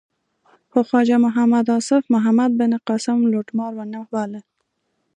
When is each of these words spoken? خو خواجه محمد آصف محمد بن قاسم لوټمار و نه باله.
خو 0.71 0.79
خواجه 0.89 1.17
محمد 1.25 1.65
آصف 1.77 2.03
محمد 2.13 2.51
بن 2.59 2.71
قاسم 2.87 3.19
لوټمار 3.31 3.71
و 3.75 3.81
نه 3.93 4.01
باله. 4.11 4.41